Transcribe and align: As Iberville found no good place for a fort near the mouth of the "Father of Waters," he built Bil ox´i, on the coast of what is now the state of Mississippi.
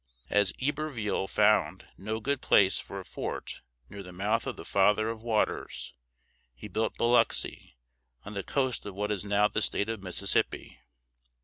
As 0.31 0.51
Iberville 0.59 1.27
found 1.27 1.85
no 1.95 2.19
good 2.19 2.41
place 2.41 2.79
for 2.79 2.99
a 2.99 3.05
fort 3.05 3.61
near 3.87 4.01
the 4.01 4.11
mouth 4.11 4.47
of 4.47 4.55
the 4.55 4.65
"Father 4.65 5.09
of 5.11 5.21
Waters," 5.21 5.93
he 6.55 6.67
built 6.67 6.97
Bil 6.97 7.11
ox´i, 7.11 7.73
on 8.25 8.33
the 8.33 8.41
coast 8.41 8.87
of 8.87 8.95
what 8.95 9.11
is 9.11 9.23
now 9.23 9.47
the 9.47 9.61
state 9.61 9.89
of 9.89 10.01
Mississippi. 10.01 10.79